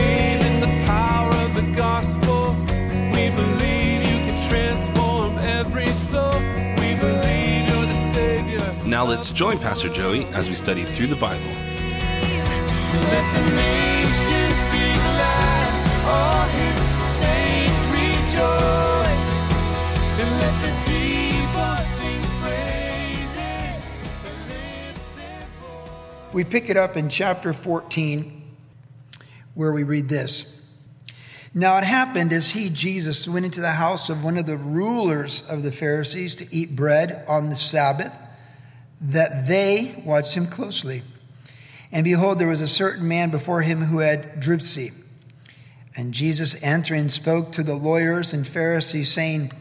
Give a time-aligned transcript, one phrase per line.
[8.98, 11.46] Now let's join Pastor Joey as we study through the Bible.
[11.46, 15.70] Let the nations be glad.
[16.10, 19.36] All his saints rejoice.
[20.18, 23.94] And let the people sing praises.
[24.26, 26.34] and lift their voice.
[26.34, 28.42] We pick it up in chapter 14,
[29.54, 30.60] where we read this.
[31.54, 35.44] Now it happened as he, Jesus, went into the house of one of the rulers
[35.48, 38.12] of the Pharisees to eat bread on the Sabbath,
[39.02, 41.04] that they watched him closely.
[41.92, 44.92] And behold, there was a certain man before him who had dropsy.
[45.96, 49.52] And Jesus answering spoke to the lawyers and Pharisees, saying,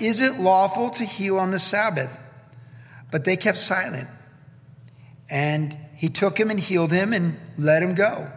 [0.00, 2.16] Is it lawful to heal on the Sabbath?
[3.10, 4.08] But they kept silent.
[5.28, 8.30] And he took him and healed him and let him go.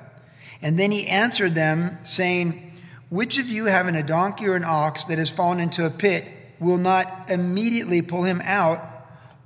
[0.62, 2.73] And then he answered them, saying,
[3.10, 6.26] Which of you, having a donkey or an ox that has fallen into a pit,
[6.60, 8.82] will not immediately pull him out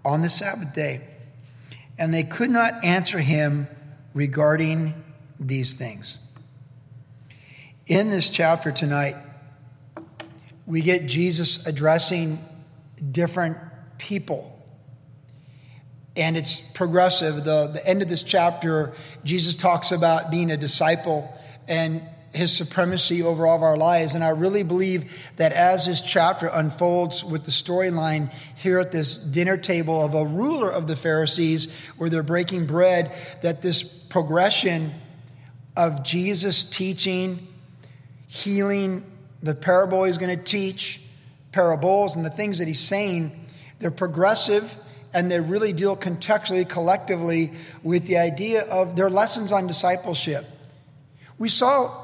[0.03, 1.01] on the Sabbath day?
[1.97, 3.67] And they could not answer him
[4.13, 4.93] regarding
[5.39, 6.17] these things.
[7.85, 9.15] In this chapter tonight,
[10.65, 12.39] we get Jesus addressing
[13.11, 13.57] different
[13.97, 14.53] people
[16.15, 17.43] and it's progressive.
[17.43, 18.93] The, the end of this chapter,
[19.23, 21.33] Jesus talks about being a disciple
[21.67, 22.01] and
[22.33, 24.15] his supremacy over all of our lives.
[24.15, 29.15] And I really believe that as this chapter unfolds with the storyline here at this
[29.15, 34.93] dinner table of a ruler of the Pharisees, where they're breaking bread, that this progression
[35.75, 37.47] of Jesus teaching,
[38.27, 39.05] healing,
[39.43, 41.01] the parable he's going to teach,
[41.51, 43.45] parables, and the things that he's saying,
[43.79, 44.75] they're progressive
[45.13, 47.51] and they really deal contextually, collectively
[47.83, 50.45] with the idea of their lessons on discipleship.
[51.37, 52.02] We saw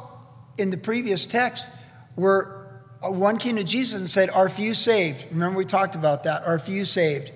[0.60, 1.70] in the previous text
[2.16, 5.26] where uh, one came to Jesus and said, Are few saved?
[5.32, 6.44] Remember, we talked about that.
[6.44, 7.32] Are few saved?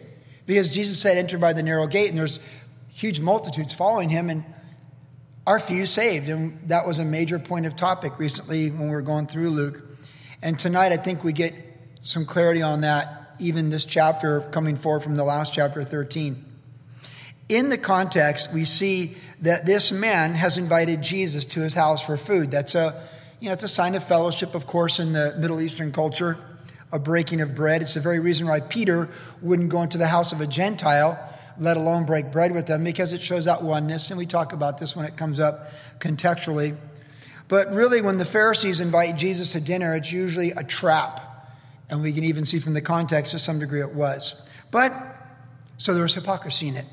[0.46, 2.40] Because Jesus said, Enter by the narrow gate, and there's
[2.90, 4.44] huge multitudes following him, and
[5.48, 6.30] are few saved?
[6.30, 9.84] And that was a major point of topic recently when we were going through Luke.
[10.42, 11.54] And tonight, I think we get
[12.02, 16.44] some clarity on that even this chapter coming forward from the last chapter 13.
[17.50, 22.18] In the context, we see that this man has invited Jesus to his house for
[22.18, 22.52] food.
[22.52, 23.08] That's a,
[23.40, 26.38] you know, it's a sign of fellowship, of course, in the Middle Eastern culture,
[26.92, 27.82] a breaking of bread.
[27.82, 29.10] It's the very reason why Peter
[29.42, 31.20] wouldn't go into the house of a Gentile,
[31.58, 34.12] let alone break bread with them, because it shows that oneness.
[34.12, 36.76] And we talk about this when it comes up contextually.
[37.48, 41.20] But really, when the Pharisees invite Jesus to dinner, it's usually a trap.
[41.90, 44.42] And we can even see from the context to some degree it was.
[44.72, 44.94] But,
[45.78, 46.86] so there was hypocrisy in it.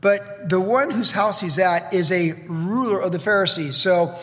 [0.00, 3.76] But the one whose house he's at is a ruler of the Pharisees.
[3.76, 4.16] So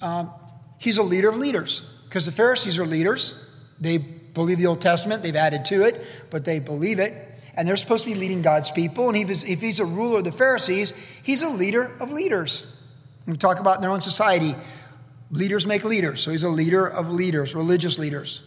[0.00, 0.30] um,
[0.78, 3.48] he's a leader of leaders because the Pharisees are leaders.
[3.80, 7.28] They believe the Old Testament, they've added to it, but they believe it.
[7.54, 9.08] And they're supposed to be leading God's people.
[9.08, 12.66] And if he's a ruler of the Pharisees, he's a leader of leaders.
[13.26, 14.56] We talk about in their own society,
[15.30, 16.22] leaders make leaders.
[16.22, 18.42] So he's a leader of leaders, religious leaders.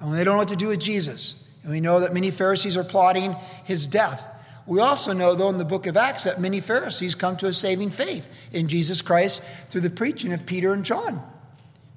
[0.00, 1.46] And they don't know what to do with Jesus.
[1.62, 4.26] And we know that many Pharisees are plotting his death.
[4.66, 7.52] We also know, though, in the book of Acts, that many Pharisees come to a
[7.52, 11.22] saving faith in Jesus Christ through the preaching of Peter and John.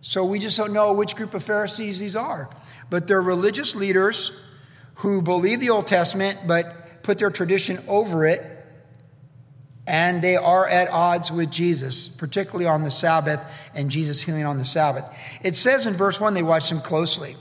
[0.02, 2.50] So we just don't know which group of Pharisees these are.
[2.90, 4.32] But they're religious leaders
[4.96, 8.56] who believe the Old Testament but put their tradition over it.
[9.88, 13.42] And they are at odds with Jesus, particularly on the Sabbath
[13.74, 15.04] and Jesus healing on the Sabbath.
[15.42, 17.36] It says in verse 1 they watched him closely.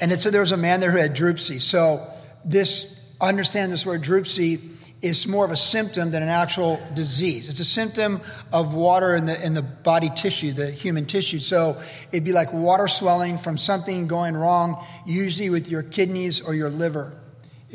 [0.00, 1.60] And it said there was a man there who had dropsy.
[1.60, 2.04] So
[2.44, 2.93] this,
[3.28, 4.60] understand this word dropsy
[5.04, 7.50] is more of a symptom than an actual disease.
[7.50, 8.22] It's a symptom
[8.52, 11.40] of water in the, in the body tissue, the human tissue.
[11.40, 11.80] So
[12.10, 16.70] it'd be like water swelling from something going wrong, usually with your kidneys or your
[16.70, 17.20] liver.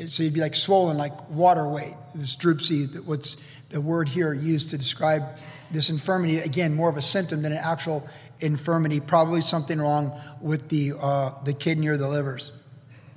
[0.07, 1.94] So you'd be like swollen, like water weight.
[2.16, 3.38] This dropsy, what's
[3.69, 5.22] the word here used to describe
[5.69, 8.07] this infirmity, again, more of a symptom than an actual
[8.40, 12.52] infirmity, probably something wrong with the, uh, the kidney or the livers,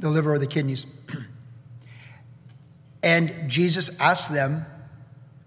[0.00, 0.84] the liver or the kidneys.
[3.02, 4.66] and Jesus asked them,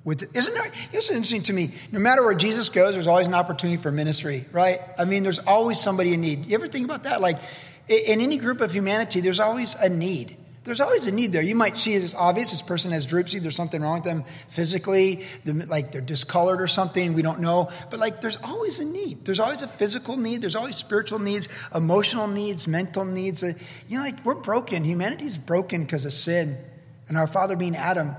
[0.04, 3.34] with, isn't it, it's interesting to me, no matter where Jesus goes, there's always an
[3.34, 4.82] opportunity for ministry, right?
[5.00, 6.46] I mean, there's always somebody in need.
[6.46, 7.22] You ever think about that?
[7.22, 7.40] Like,
[7.88, 10.38] in any group of humanity, there's always a need.
[10.64, 11.44] There's always a need there.
[11.44, 12.50] You might see it as obvious.
[12.50, 13.38] This person has dropsy.
[13.38, 17.14] There's something wrong with them physically, like they're discolored or something.
[17.14, 17.70] We don't know.
[17.92, 19.26] But like, there's always a need.
[19.26, 20.42] There's always a physical need.
[20.42, 23.44] There's always spiritual needs, emotional needs, mental needs.
[23.44, 23.54] Uh,
[23.88, 24.84] you know, like we're broken.
[24.84, 26.58] Humanity's broken because of sin,
[27.08, 28.16] and our father being Adam.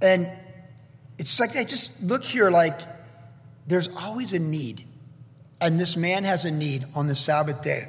[0.00, 0.30] And
[1.18, 2.50] it's like I just look here.
[2.50, 2.78] Like
[3.66, 4.84] there's always a need,
[5.60, 7.88] and this man has a need on the Sabbath day.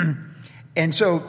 [0.76, 1.22] and so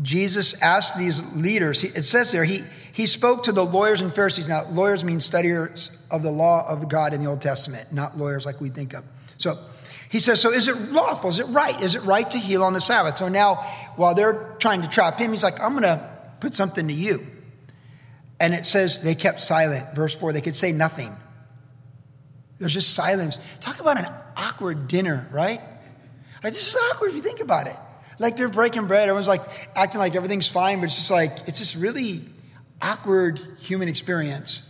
[0.00, 2.62] Jesus asked these leaders, it says there, he,
[2.92, 4.48] he spoke to the lawyers and Pharisees.
[4.48, 8.46] Now, lawyers mean studiers of the law of God in the Old Testament, not lawyers
[8.46, 9.04] like we think of.
[9.36, 9.58] So
[10.08, 11.30] he says, So is it lawful?
[11.30, 11.80] Is it right?
[11.80, 13.16] Is it right to heal on the Sabbath?
[13.18, 13.56] So now,
[13.96, 16.08] while they're trying to trap him, he's like, I'm going to
[16.40, 17.26] put something to you.
[18.42, 19.94] And it says they kept silent.
[19.94, 21.16] Verse 4, they could say nothing.
[22.58, 23.38] There's just silence.
[23.60, 25.60] Talk about an awkward dinner, right?
[26.42, 27.76] Like, this is awkward if you think about it.
[28.18, 29.08] Like they're breaking bread.
[29.08, 29.42] Everyone's like
[29.76, 32.24] acting like everything's fine, but it's just like, it's just really
[32.80, 34.68] awkward human experience.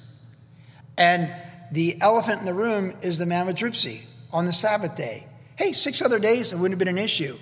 [0.99, 1.35] And
[1.71, 4.03] the elephant in the room is the man with dropsy
[4.35, 5.27] on the Sabbath day.
[5.57, 7.39] Hey, six other days, it wouldn't have been an issue.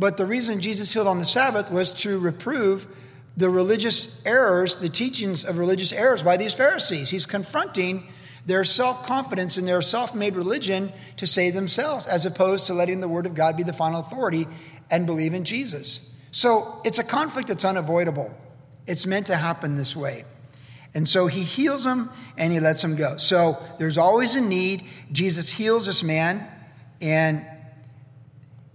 [0.00, 2.88] But the reason Jesus healed on the Sabbath was to reprove
[3.36, 7.10] the religious errors, the teachings of religious errors by these Pharisees.
[7.10, 8.06] He's confronting
[8.46, 13.00] their self confidence and their self made religion to save themselves, as opposed to letting
[13.00, 14.46] the Word of God be the final authority
[14.90, 16.10] and believe in Jesus.
[16.30, 18.34] So it's a conflict that's unavoidable.
[18.86, 20.24] It's meant to happen this way.
[20.94, 23.16] And so he heals him and he lets him go.
[23.16, 24.84] So there's always a need.
[25.10, 26.46] Jesus heals this man,
[27.00, 27.44] and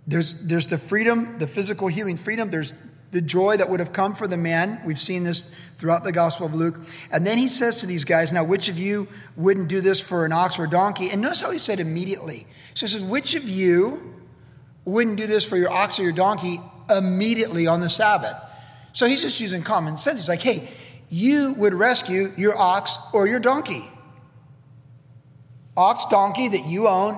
[0.08, 2.50] there's, there's the freedom, the physical healing freedom.
[2.50, 2.74] There's
[3.12, 4.82] the joy that would have come for the man.
[4.86, 6.76] We've seen this throughout the Gospel of Luke.
[7.12, 10.26] And then he says to these guys, Now, which of you wouldn't do this for
[10.26, 11.10] an ox or a donkey?
[11.10, 12.46] And notice how he said immediately.
[12.74, 14.16] So he says, Which of you
[14.86, 16.60] wouldn't do this for your ox or your donkey
[16.90, 18.36] immediately on the Sabbath.
[18.94, 20.18] So he's just using common sense.
[20.18, 20.68] He's like, hey,
[21.10, 23.90] you would rescue your ox or your donkey.
[25.78, 27.18] Ox, donkey that you own,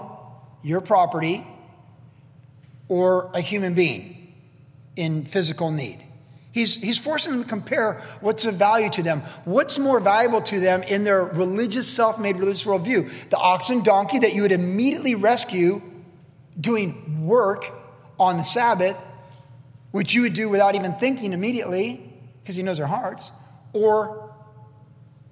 [0.61, 1.45] your property,
[2.87, 4.20] or a human being
[4.95, 6.05] in physical need.
[6.51, 9.21] He's, he's forcing them to compare what's of value to them.
[9.45, 13.29] What's more valuable to them in their religious, self made religious worldview?
[13.29, 15.81] The ox and donkey that you would immediately rescue
[16.59, 17.71] doing work
[18.19, 18.97] on the Sabbath,
[19.91, 22.11] which you would do without even thinking immediately,
[22.41, 23.31] because he knows their hearts,
[23.71, 24.33] or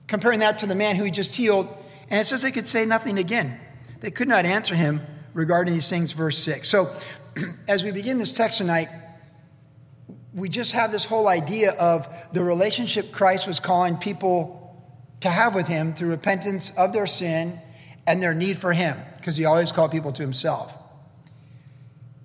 [0.08, 1.68] comparing that to the man who he just healed.
[2.10, 3.60] And it says they could say nothing again.
[4.00, 5.02] They could not answer him
[5.34, 6.68] regarding these things, verse 6.
[6.70, 6.96] So,
[7.68, 8.88] as we begin this text tonight,
[10.34, 14.56] we just have this whole idea of the relationship Christ was calling people
[15.22, 17.60] to have with him through repentance of their sin
[18.06, 20.78] and their need for him, because he always called people to himself.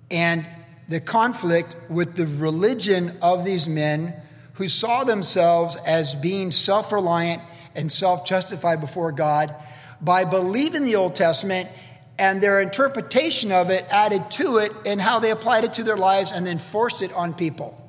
[0.09, 0.45] And
[0.87, 4.13] the conflict with the religion of these men
[4.53, 7.41] who saw themselves as being self reliant
[7.75, 9.55] and self justified before God
[10.01, 11.69] by believing the Old Testament
[12.17, 15.97] and their interpretation of it added to it and how they applied it to their
[15.97, 17.84] lives and then forced it on people,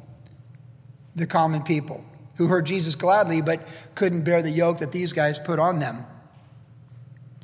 [1.16, 2.04] the common people
[2.36, 6.06] who heard Jesus gladly but couldn't bear the yoke that these guys put on them.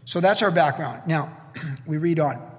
[0.05, 1.03] So that's our background.
[1.07, 1.37] Now,
[1.87, 2.51] we read on.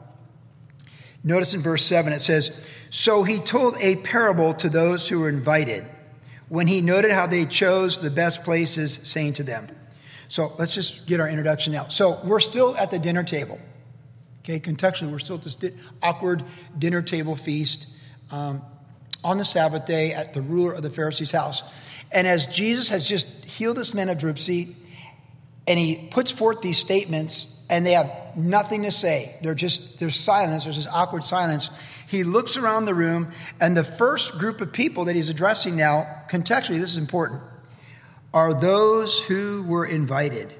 [1.24, 5.30] Notice in verse 7 it says, So he told a parable to those who were
[5.30, 5.86] invited
[6.50, 9.68] when he noted how they chose the best places, saying to them.
[10.28, 11.88] So let's just get our introduction now.
[11.88, 13.60] So we're still at the dinner table.
[14.40, 15.58] Okay, contextually, we're still at this
[16.02, 16.44] awkward
[16.78, 17.88] dinner table feast
[18.30, 18.62] um,
[19.24, 21.64] on the Sabbath day at the ruler of the Pharisees' house.
[22.12, 24.76] And as Jesus has just healed this man of dropsy,
[25.68, 29.36] and he puts forth these statements and they have nothing to say.
[29.42, 31.70] They're just, there's silence, there's this awkward silence.
[32.08, 36.24] He looks around the room, and the first group of people that he's addressing now,
[36.30, 37.42] contextually, this is important,
[38.34, 40.54] are those who were invited.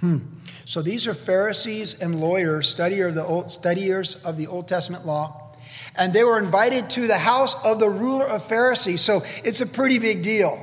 [0.00, 0.18] Hmm.
[0.64, 5.06] So these are Pharisees and lawyers, studier of the old, studiers of the Old Testament
[5.06, 5.47] law.
[5.94, 9.00] And they were invited to the house of the ruler of Pharisees.
[9.00, 10.62] So it's a pretty big deal.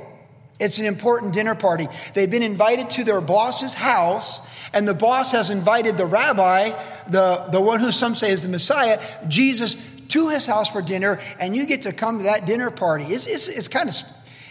[0.58, 1.86] It's an important dinner party.
[2.14, 4.40] They've been invited to their boss's house,
[4.72, 6.70] and the boss has invited the rabbi,
[7.08, 9.76] the, the one who some say is the Messiah, Jesus,
[10.08, 13.04] to his house for dinner, and you get to come to that dinner party.
[13.04, 13.94] It's, it's, it's kind of,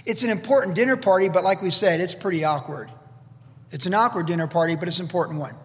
[0.06, 2.92] it's an important dinner party, but like we said, it's pretty awkward.
[3.72, 5.56] It's an awkward dinner party, but it's an important one.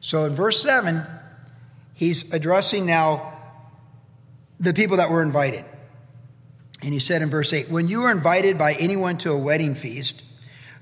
[0.00, 1.06] So in verse 7,
[1.94, 3.29] he's addressing now
[4.60, 5.64] the people that were invited.
[6.82, 9.74] And he said in verse 8, When you are invited by anyone to a wedding
[9.74, 10.22] feast,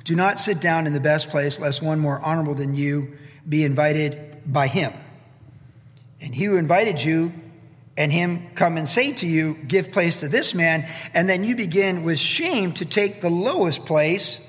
[0.04, 3.16] do not sit down in the best place, lest one more honorable than you
[3.48, 4.92] be invited by him.
[6.20, 7.32] And he who invited you
[7.96, 11.56] and him come and say to you, Give place to this man, and then you
[11.56, 14.40] begin with shame to take the lowest place.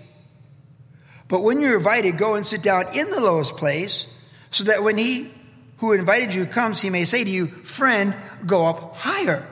[1.27, 4.07] But when you're invited, go and sit down in the lowest place,
[4.51, 5.31] so that when he
[5.79, 9.47] who invited you comes, he may say to you, Friend, go up higher.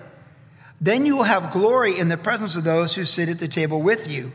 [0.80, 3.82] Then you will have glory in the presence of those who sit at the table
[3.82, 4.32] with you.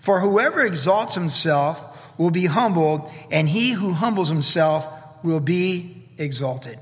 [0.00, 1.84] For whoever exalts himself
[2.18, 4.86] will be humbled, and he who humbles himself
[5.22, 6.78] will be exalted.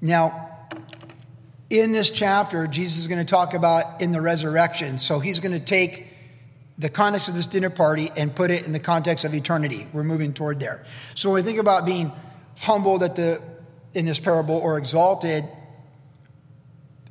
[0.00, 0.50] Now,
[1.70, 4.98] in this chapter, Jesus is going to talk about in the resurrection.
[4.98, 6.08] So he's going to take
[6.78, 9.86] the context of this dinner party and put it in the context of eternity.
[9.92, 10.84] We're moving toward there.
[11.14, 12.12] So when we think about being
[12.56, 13.42] humbled at the
[13.94, 15.44] in this parable or exalted,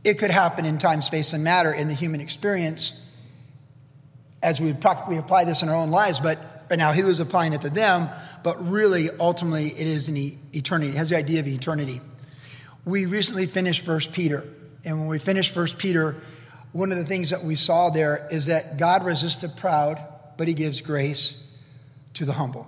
[0.03, 2.99] it could happen in time, space, and matter in the human experience
[4.41, 6.37] as we would practically apply this in our own lives, but
[6.69, 8.09] right now he was applying it to them,
[8.43, 10.17] but really, ultimately, it is an
[10.53, 10.91] eternity.
[10.91, 12.01] It has the idea of eternity.
[12.83, 14.43] We recently finished First Peter,
[14.83, 16.17] and when we finished First Peter,
[16.73, 20.03] one of the things that we saw there is that God resists the proud,
[20.35, 21.41] but he gives grace
[22.15, 22.67] to the humble.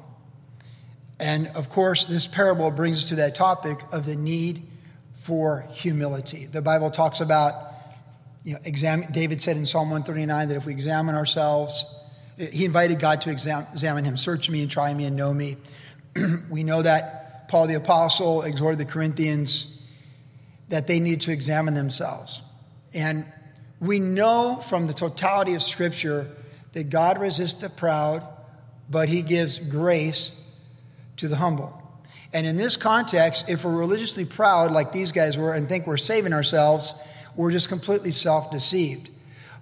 [1.20, 4.68] And of course, this parable brings us to that topic of the need
[5.16, 6.46] for humility.
[6.46, 7.74] The Bible talks about
[8.44, 11.86] you know, examine, David said in Psalm 139 that if we examine ourselves,
[12.38, 15.58] he invited God to examine him, search me and try me and know me.
[16.50, 19.82] we know that Paul the Apostle exhorted the Corinthians
[20.70, 22.42] that they need to examine themselves.
[22.94, 23.26] And
[23.80, 26.30] we know from the totality of Scripture
[26.74, 28.28] that God resists the proud,
[28.90, 30.34] but he gives grace
[31.18, 31.82] to the humble.
[32.34, 35.98] And in this context, if we're religiously proud, like these guys were, and think we're
[35.98, 36.94] saving ourselves,
[37.36, 39.10] we're just completely self deceived.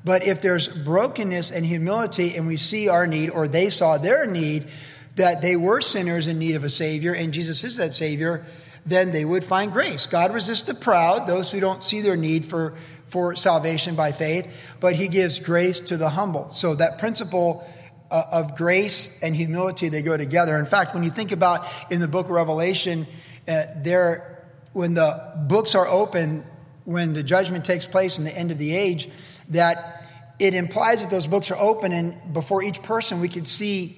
[0.06, 4.26] But if there's brokenness and humility and we see our need, or they saw their
[4.26, 4.68] need,
[5.16, 8.46] that they were sinners in need of a Savior, and Jesus is that Savior,
[8.86, 10.08] then they would find grace.
[10.08, 12.74] God resists the proud, those who don't see their need for,
[13.08, 14.48] for salvation by faith,
[14.80, 16.50] but He gives grace to the humble.
[16.50, 17.66] So that principle
[18.14, 20.58] uh, of grace and humility, they go together.
[20.60, 23.08] In fact, when you think about in the book of Revelation,
[23.48, 26.46] uh, there, when the books are open,
[26.86, 29.10] when the judgment takes place in the end of the age,
[29.50, 33.98] that it implies that those books are open, and before each person, we can see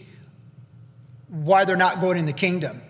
[1.27, 2.81] why they're not going in the kingdom.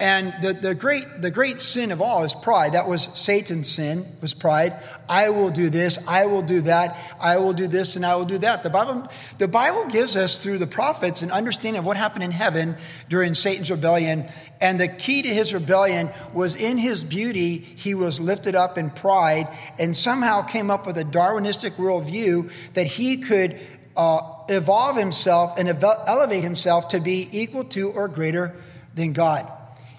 [0.00, 2.72] And the, the, great, the great sin of all is pride.
[2.72, 4.74] That was Satan's sin, was pride.
[5.08, 8.24] I will do this, I will do that, I will do this, and I will
[8.24, 8.64] do that.
[8.64, 9.08] The Bible,
[9.38, 12.76] the Bible gives us, through the prophets, an understanding of what happened in heaven
[13.08, 14.28] during Satan's rebellion.
[14.60, 18.90] And the key to his rebellion was in his beauty, he was lifted up in
[18.90, 19.46] pride
[19.78, 23.60] and somehow came up with a Darwinistic worldview that he could
[23.96, 28.56] uh, evolve himself and elevate himself to be equal to or greater
[28.96, 29.50] than God.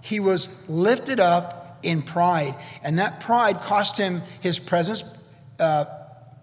[0.06, 5.04] He was lifted up in pride, and that pride cost him his presence
[5.60, 5.86] uh,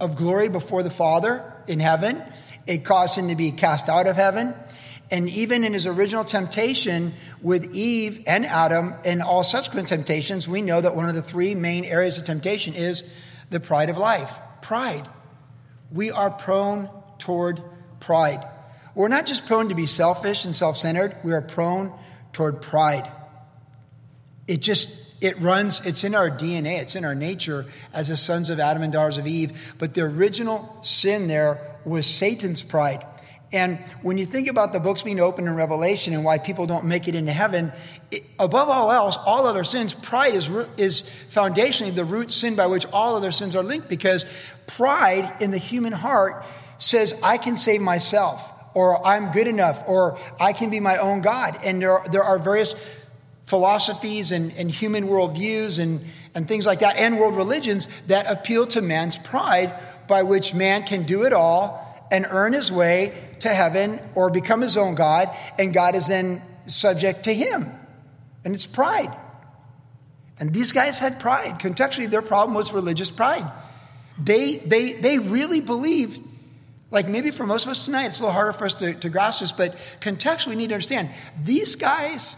[0.01, 2.21] of glory before the Father in heaven.
[2.67, 4.57] It caused him to be cast out of heaven.
[5.13, 10.61] And even in his original temptation with Eve and Adam and all subsequent temptations, we
[10.61, 13.05] know that one of the three main areas of temptation is
[13.51, 14.41] the pride of life.
[14.61, 15.07] Pride.
[15.93, 17.63] We are prone toward
[18.01, 18.45] pride.
[18.97, 21.97] We're not just prone to be selfish and self centered, we are prone
[22.33, 23.09] toward pride
[24.47, 28.51] it just it runs it's in our dna it's in our nature as the sons
[28.51, 29.75] of adam and daughters of eve.
[29.79, 33.07] But the original sin there was satan's pride.
[33.55, 36.87] And when you think about the books being opened in revelation and why people don't
[36.87, 37.73] make it into heaven
[38.11, 42.67] it, above all else all other sins pride is, is foundationally the root sin by
[42.67, 44.27] which all other sins are linked because
[44.67, 46.45] pride in the human heart
[46.79, 51.21] says i can save myself or i'm good enough or i can be my own
[51.21, 51.59] god.
[51.65, 52.75] And there, there are various
[53.45, 58.67] philosophies and, and human worldviews and, and things like that, and world religions that appeal
[58.69, 59.75] to man's pride,
[60.09, 64.61] by which man can do it all and earn his way to heaven or become
[64.61, 67.73] his own God, and God is then subject to him.
[68.45, 69.17] And it's pride.
[70.39, 71.61] And these guys had pride.
[71.61, 73.51] Contextually, their problem was religious pride.
[74.19, 76.21] They, they, they really believed,
[76.91, 79.09] like maybe for most of us tonight, it's a little harder for us to, to
[79.09, 81.11] grasp this, but contextually, we need to understand
[81.43, 82.37] these guys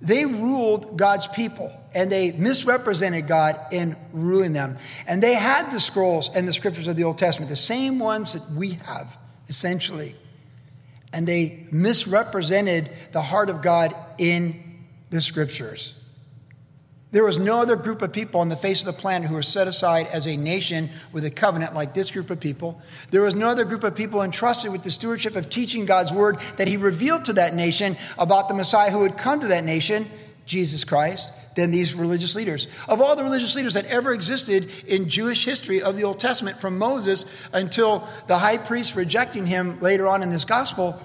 [0.00, 4.78] they ruled God's people and they misrepresented God in ruling them.
[5.06, 8.32] And they had the scrolls and the scriptures of the Old Testament, the same ones
[8.32, 10.14] that we have, essentially.
[11.12, 15.99] And they misrepresented the heart of God in the scriptures.
[17.12, 19.42] There was no other group of people on the face of the planet who were
[19.42, 22.80] set aside as a nation with a covenant like this group of people.
[23.10, 26.38] There was no other group of people entrusted with the stewardship of teaching God's word
[26.56, 30.08] that He revealed to that nation about the Messiah who would come to that nation,
[30.46, 31.28] Jesus Christ.
[31.54, 32.68] than these religious leaders.
[32.88, 36.60] Of all the religious leaders that ever existed in Jewish history of the Old Testament,
[36.60, 41.00] from Moses until the high priest rejecting him later on in this gospel,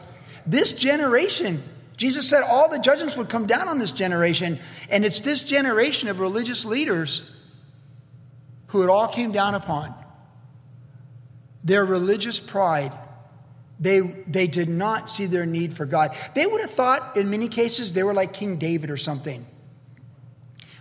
[0.45, 1.63] this generation,
[1.97, 4.59] Jesus said all the judgments would come down on this generation.
[4.89, 7.31] And it's this generation of religious leaders
[8.67, 9.93] who it all came down upon.
[11.63, 12.91] Their religious pride
[13.79, 16.15] they, they did not see their need for God.
[16.33, 19.45] They would have thought, in many cases, they were like King David or something.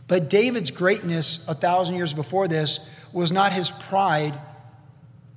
[0.07, 2.79] But David's greatness a thousand years before this
[3.13, 4.39] was not his pride,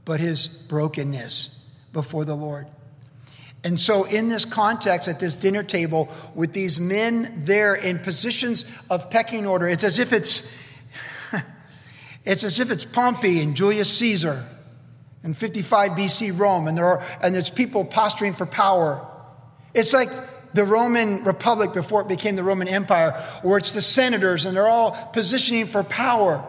[0.05, 2.67] but his brokenness before the Lord.
[3.64, 8.66] And so, in this context, at this dinner table, with these men there in positions
[8.90, 10.50] of pecking order, it's as if it's,
[12.26, 14.46] it's as if it's Pompey and Julius Caesar
[15.24, 19.06] in 55 BC Rome, and there are and there's people posturing for power.
[19.74, 20.10] It's like
[20.54, 23.12] the Roman Republic before it became the Roman Empire,
[23.42, 26.48] where it's the senators and they're all positioning for power.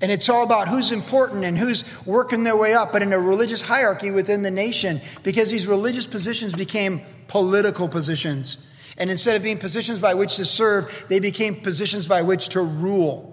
[0.00, 3.18] And it's all about who's important and who's working their way up, but in a
[3.18, 8.66] religious hierarchy within the nation, because these religious positions became political positions.
[8.98, 12.60] And instead of being positions by which to serve, they became positions by which to
[12.60, 13.32] rule.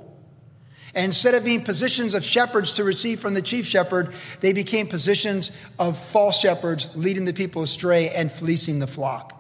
[0.96, 4.88] And instead of being positions of shepherds to receive from the chief shepherd, they became
[4.88, 9.34] positions of false shepherds, leading the people astray and fleecing the flock.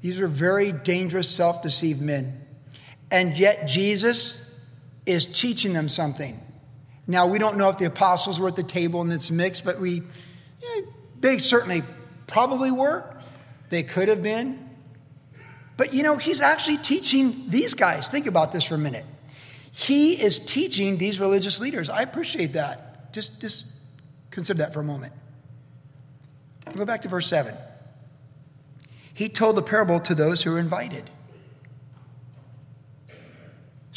[0.00, 2.44] These are very dangerous, self deceived men.
[3.10, 4.47] And yet, Jesus
[5.08, 6.38] is teaching them something.
[7.06, 9.80] Now, we don't know if the apostles were at the table in this mix, but
[9.80, 10.02] we,
[10.60, 10.80] yeah,
[11.20, 11.82] they certainly
[12.26, 13.16] probably were.
[13.70, 14.68] They could have been.
[15.78, 18.08] But you know, he's actually teaching these guys.
[18.08, 19.06] Think about this for a minute.
[19.72, 21.88] He is teaching these religious leaders.
[21.88, 23.12] I appreciate that.
[23.12, 23.66] Just, just
[24.30, 25.12] consider that for a moment.
[26.76, 27.54] Go back to verse 7.
[29.14, 31.10] He told the parable to those who were invited.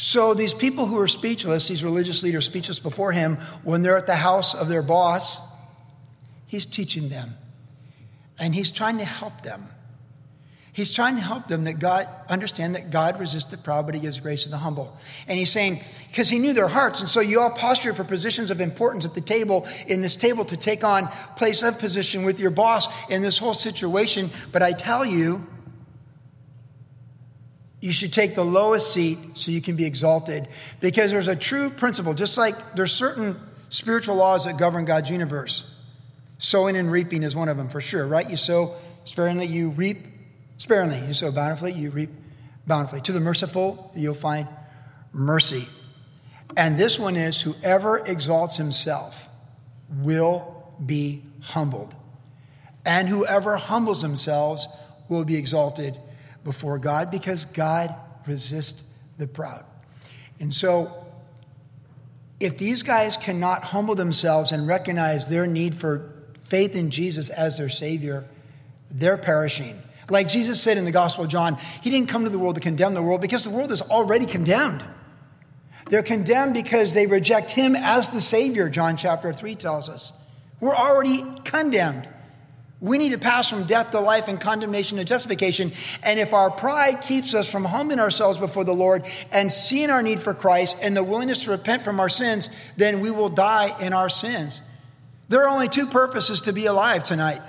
[0.02, 4.08] So these people who are speechless, these religious leaders speechless before him, when they're at
[4.08, 5.38] the house of their boss,
[6.48, 7.36] he's teaching them.
[8.36, 9.68] And he's trying to help them.
[10.72, 14.00] He's trying to help them that God understand that God resists the proud, but he
[14.00, 14.96] gives grace to the humble.
[15.28, 18.50] And he's saying, because he knew their hearts, and so you all posture for positions
[18.50, 22.40] of importance at the table, in this table, to take on place of position with
[22.40, 24.32] your boss in this whole situation.
[24.50, 25.46] But I tell you,
[27.82, 30.48] you should take the lowest seat so you can be exalted.
[30.80, 35.70] Because there's a true principle, just like there's certain spiritual laws that govern God's universe.
[36.38, 38.28] Sowing and reaping is one of them for sure, right?
[38.28, 39.98] You sow sparingly, you reap
[40.62, 42.10] Sparingly, you sow bountifully, you reap
[42.68, 43.00] bountifully.
[43.00, 44.46] To the merciful, you'll find
[45.12, 45.66] mercy.
[46.56, 49.28] And this one is whoever exalts himself
[49.88, 51.96] will be humbled.
[52.86, 54.68] And whoever humbles themselves
[55.08, 55.98] will be exalted
[56.44, 57.94] before God because God
[58.26, 58.82] resists
[59.18, 59.64] the proud.
[60.40, 61.06] And so,
[62.40, 67.58] if these guys cannot humble themselves and recognize their need for faith in Jesus as
[67.58, 68.24] their Savior,
[68.90, 69.80] they're perishing.
[70.10, 72.60] Like Jesus said in the Gospel of John, He didn't come to the world to
[72.60, 74.84] condemn the world because the world is already condemned.
[75.88, 80.12] They're condemned because they reject Him as the Savior, John chapter 3 tells us.
[80.60, 82.08] We're already condemned.
[82.82, 85.72] We need to pass from death to life and condemnation to justification.
[86.02, 90.02] And if our pride keeps us from humbling ourselves before the Lord and seeing our
[90.02, 93.74] need for Christ and the willingness to repent from our sins, then we will die
[93.80, 94.60] in our sins.
[95.30, 97.40] There are only two purposes to be alive tonight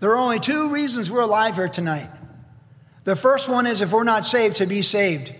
[0.00, 2.08] there are only two reasons we're alive here tonight.
[3.04, 5.34] The first one is if we're not saved, to be saved.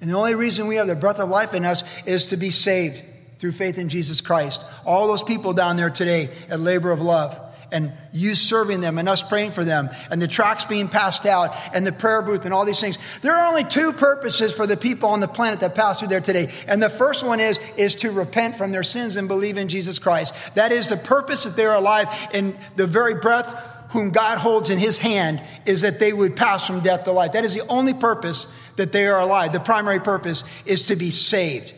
[0.00, 2.50] And the only reason we have the breath of life in us is to be
[2.50, 3.02] saved
[3.38, 4.64] through faith in Jesus Christ.
[4.84, 7.40] All those people down there today at Labor of Love,
[7.72, 11.54] and you serving them, and us praying for them, and the tracts being passed out,
[11.74, 12.98] and the prayer booth, and all these things.
[13.22, 16.20] There are only two purposes for the people on the planet that pass through there
[16.20, 16.52] today.
[16.66, 19.98] And the first one is, is to repent from their sins and believe in Jesus
[19.98, 20.34] Christ.
[20.54, 23.54] That is the purpose that they're alive in the very breath
[23.90, 27.32] whom God holds in his hand is that they would pass from death to life.
[27.32, 29.52] That is the only purpose that they are alive.
[29.52, 31.72] The primary purpose is to be saved.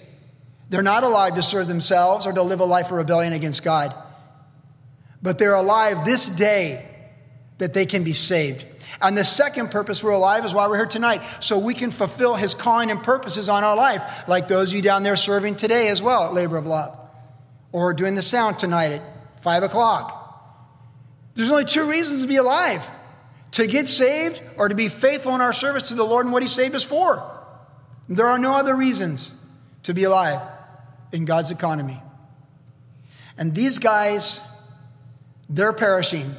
[0.71, 3.95] They're not alive to serve themselves or to live a life of rebellion against God.
[5.23, 6.87] But they're alive this day
[7.59, 8.65] that they can be saved.
[9.01, 12.35] And the second purpose we're alive is why we're here tonight, so we can fulfill
[12.35, 15.89] his calling and purposes on our life, like those of you down there serving today
[15.89, 16.99] as well at Labor of Love,
[17.73, 20.15] or doing the sound tonight at 5 o'clock.
[21.35, 22.89] There's only two reasons to be alive
[23.53, 26.43] to get saved or to be faithful in our service to the Lord and what
[26.43, 27.23] He saved us for.
[28.09, 29.33] There are no other reasons
[29.85, 30.41] to be alive
[31.13, 32.03] in God's economy.
[33.37, 34.41] And these guys,
[35.49, 36.35] they're perishing.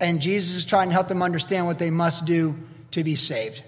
[0.00, 2.56] And Jesus is trying to help them understand what they must do
[2.92, 3.62] to be saved.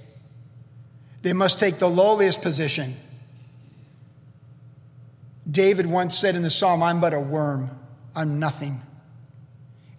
[1.23, 2.97] They must take the lowliest position.
[5.49, 7.71] David once said in the psalm, I'm but a worm,
[8.15, 8.81] I'm nothing.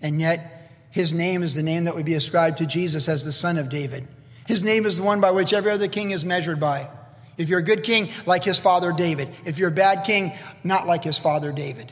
[0.02, 3.32] And yet, his name is the name that would be ascribed to Jesus as the
[3.32, 4.08] son of David.
[4.46, 6.88] His name is the one by which every other king is measured by.
[7.38, 9.30] If you're a good king, like his father David.
[9.46, 11.92] If you're a bad king, not like his father David.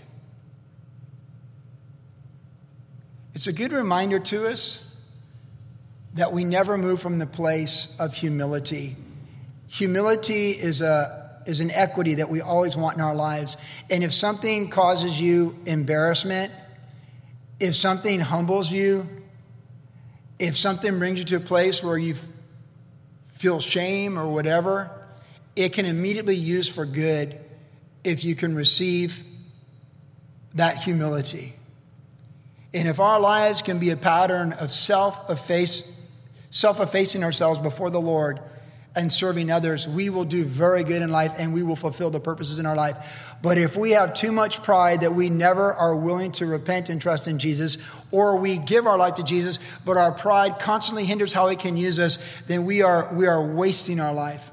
[3.35, 4.81] It's a good reminder to us
[6.13, 8.95] that we never move from the place of humility.
[9.67, 13.57] Humility is, a, is an equity that we always want in our lives.
[13.89, 16.53] And if something causes you embarrassment,
[17.59, 19.05] if something humbles you,
[20.39, 22.15] if something brings you to a place where you
[23.33, 24.89] feel shame or whatever,
[25.57, 27.37] it can immediately use for good
[28.05, 29.21] if you can receive
[30.53, 31.54] that humility.
[32.75, 38.41] And if our lives can be a pattern of self effacing ourselves before the Lord
[38.97, 42.19] and serving others, we will do very good in life and we will fulfill the
[42.19, 43.37] purposes in our life.
[43.41, 47.01] But if we have too much pride that we never are willing to repent and
[47.01, 47.77] trust in Jesus,
[48.11, 51.77] or we give our life to Jesus, but our pride constantly hinders how he can
[51.77, 54.51] use us, then we are, we are wasting our life.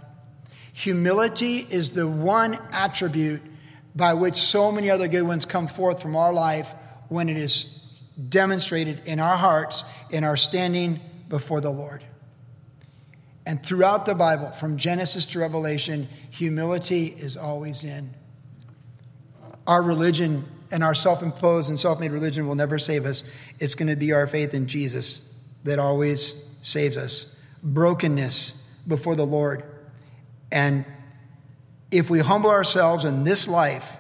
[0.75, 3.43] Humility is the one attribute
[3.97, 6.73] by which so many other good ones come forth from our life
[7.09, 7.82] when it is
[8.29, 12.05] demonstrated in our hearts in our standing before the Lord.
[13.47, 18.11] And throughout the Bible, from Genesis to Revelation, humility is always in.
[19.67, 23.25] Our religion and our self imposed and self made religion will never save us.
[23.59, 25.23] It's going to be our faith in Jesus
[25.65, 27.27] that always saves us.
[27.63, 28.55] Brokenness
[28.87, 29.65] before the Lord.
[30.51, 30.85] And
[31.91, 33.97] if we humble ourselves in this life,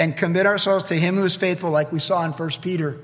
[0.00, 2.98] and commit ourselves to him who is faithful, like we saw in 1 Peter,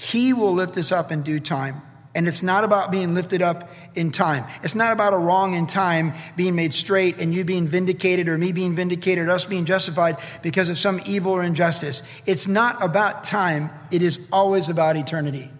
[0.00, 1.82] he will lift us up in due time.
[2.14, 4.46] And it's not about being lifted up in time.
[4.62, 8.38] It's not about a wrong in time being made straight and you being vindicated or
[8.38, 12.02] me being vindicated, or us being justified because of some evil or injustice.
[12.24, 15.50] It's not about time, it is always about eternity.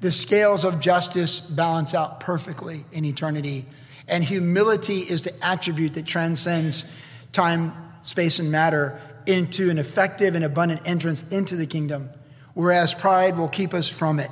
[0.00, 3.66] The scales of justice balance out perfectly in eternity.
[4.08, 6.90] And humility is the attribute that transcends
[7.32, 12.08] time, space, and matter into an effective and abundant entrance into the kingdom,
[12.54, 14.30] whereas pride will keep us from it.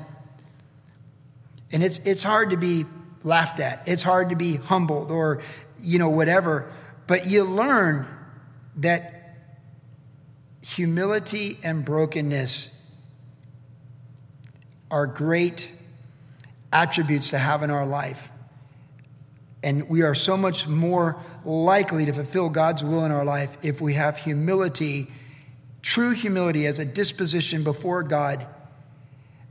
[1.73, 2.85] And it's, it's hard to be
[3.23, 5.43] laughed at, it's hard to be humbled or,
[5.81, 6.71] you know, whatever.
[7.07, 8.07] But you learn
[8.77, 9.37] that
[10.63, 12.77] humility and brokenness
[14.91, 15.73] are great
[16.73, 18.31] attributes to have in our life.
[19.63, 23.81] And we are so much more likely to fulfill God's will in our life if
[23.81, 25.09] we have humility,
[25.83, 28.47] true humility as a disposition before God,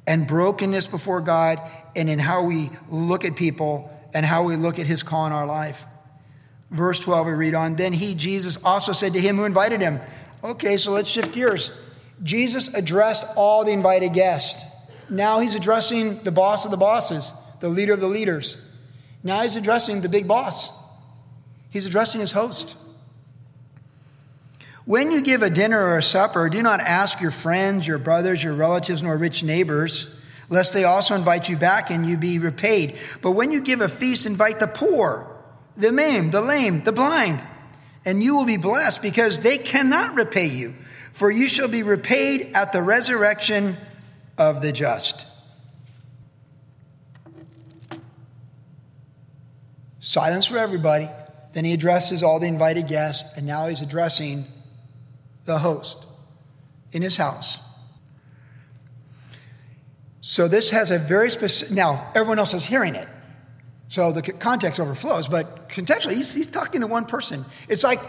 [0.08, 1.60] and brokenness before God,
[1.96, 5.32] and in how we look at people and how we look at His call in
[5.32, 5.86] our life.
[6.72, 7.76] Verse 12, we read on.
[7.76, 10.00] Then he, Jesus, also said to him who invited him,
[10.44, 11.72] Okay, so let's shift gears.
[12.24, 14.66] Jesus addressed all the invited guests.
[15.10, 18.58] Now he's addressing the boss of the bosses, the leader of the leaders.
[19.24, 20.72] Now he's addressing the big boss,
[21.70, 22.76] he's addressing his host.
[24.90, 28.44] When you give a dinner or a supper, do not ask your friends, your brothers,
[28.44, 30.12] your relatives, nor rich neighbors,
[30.50, 32.98] lest they also invite you back and you be repaid.
[33.22, 35.30] But when you give a feast, invite the poor,
[35.78, 37.40] the maimed, the lame, the blind,
[38.04, 40.74] and you will be blessed because they cannot repay you,
[41.14, 43.78] for you shall be repaid at the resurrection
[44.40, 45.28] of the just.
[50.00, 51.12] Silence for everybody.
[51.54, 54.48] Then he addresses all the invited guests, and now he's addressing
[55.50, 56.06] the host
[56.92, 57.60] in his house.
[60.22, 61.76] So this has a very specific.
[61.76, 63.08] Now, everyone else is hearing it.
[63.88, 67.46] So the context overflows, but contextually, he's, he's talking to one person.
[67.68, 68.00] It's like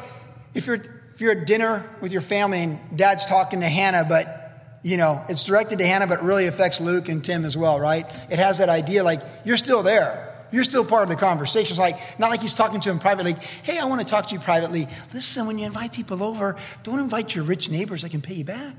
[0.55, 0.83] if you're,
[1.15, 5.25] if you're at dinner with your family and dad's talking to Hannah, but you know,
[5.31, 8.07] it's directed to Hannah, but really affects Luke and Tim as well, right?
[8.31, 10.30] It has that idea like you're still there.
[10.53, 11.73] You're still part of the conversation.
[11.73, 13.35] It's like, not like he's talking to him privately.
[13.63, 14.89] Hey, I want to talk to you privately.
[15.13, 18.45] Listen, when you invite people over, don't invite your rich neighbors I can pay you
[18.45, 18.75] back.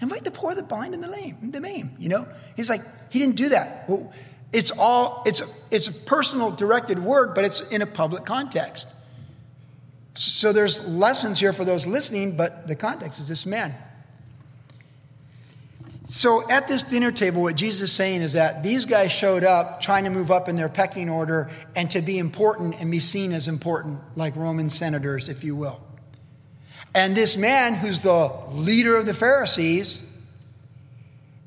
[0.00, 1.96] Invite the poor, the blind, and the lame, the maimed.
[1.98, 3.88] You know, he's like, he didn't do that.
[3.88, 4.12] Well,
[4.52, 8.88] it's all it's a it's a personal directed word, but it's in a public context.
[10.14, 13.74] So there's lessons here for those listening, but the context is this man.
[16.10, 19.82] So at this dinner table, what Jesus is saying is that these guys showed up
[19.82, 23.32] trying to move up in their pecking order and to be important and be seen
[23.32, 25.80] as important, like Roman senators, if you will.
[26.94, 30.00] And this man, who's the leader of the Pharisees,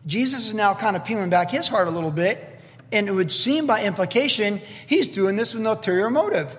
[0.05, 2.47] Jesus is now kind of peeling back his heart a little bit
[2.91, 6.55] And it would seem by implication, he's doing this with no ulterior motive.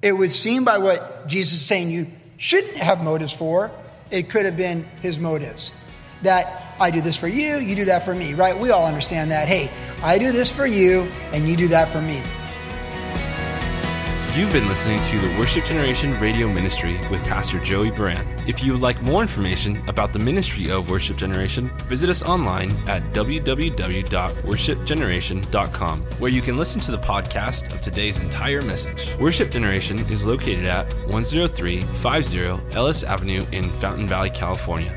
[0.00, 2.06] It would seem by what Jesus is saying you
[2.38, 3.70] shouldn't have motives for,
[4.10, 5.72] it could have been his motives.
[6.22, 8.58] That I do this for you, you do that for me, right?
[8.58, 9.48] We all understand that.
[9.48, 9.70] Hey,
[10.02, 12.20] I do this for you, and you do that for me.
[14.34, 18.24] You've been listening to the Worship Generation Radio Ministry with Pastor Joey Buran.
[18.48, 22.70] If you would like more information about the ministry of Worship Generation, visit us online
[22.88, 29.10] at www.worshipgeneration.com, where you can listen to the podcast of today's entire message.
[29.18, 34.96] Worship Generation is located at 10350 Ellis Avenue in Fountain Valley, California.